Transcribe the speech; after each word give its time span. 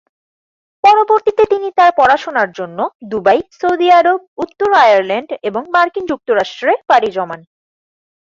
পরবর্তীতে 0.83 1.43
তিনি 1.45 1.67
তার 1.77 1.91
পড়াশুনার 1.97 2.49
জন্য 2.51 2.79
দুবাই, 3.03 3.39
সৌদি 3.59 3.87
আরব, 3.91 4.19
উত্তর 4.37 4.69
আয়ারল্যান্ড 4.83 5.29
এবং 5.43 5.61
মার্কিন 5.75 6.05
যুক্তরাষ্ট্রে 6.05 6.71
পাড়ি 6.89 7.09
জমান। 7.11 7.39